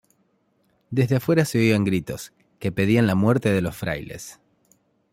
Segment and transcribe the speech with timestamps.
[0.89, 4.39] Desde afuera se oían gritos que pedían la muerte de los frailes.